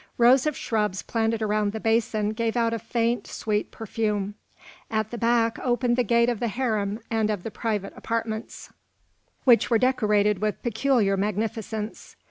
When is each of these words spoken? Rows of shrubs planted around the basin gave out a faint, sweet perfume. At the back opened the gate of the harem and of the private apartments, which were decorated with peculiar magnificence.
Rows 0.17 0.47
of 0.47 0.57
shrubs 0.57 1.03
planted 1.03 1.43
around 1.43 1.73
the 1.73 1.79
basin 1.79 2.29
gave 2.29 2.57
out 2.57 2.73
a 2.73 2.79
faint, 2.79 3.27
sweet 3.27 3.69
perfume. 3.69 4.33
At 4.89 5.11
the 5.11 5.17
back 5.19 5.59
opened 5.59 5.95
the 5.95 6.01
gate 6.03 6.27
of 6.27 6.39
the 6.39 6.47
harem 6.47 7.01
and 7.11 7.29
of 7.29 7.43
the 7.43 7.51
private 7.51 7.93
apartments, 7.95 8.71
which 9.43 9.69
were 9.69 9.77
decorated 9.77 10.39
with 10.39 10.63
peculiar 10.63 11.15
magnificence. 11.17 12.15